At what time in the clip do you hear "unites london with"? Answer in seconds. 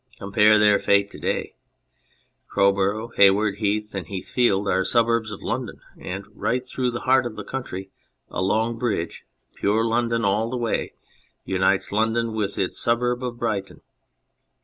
11.45-12.57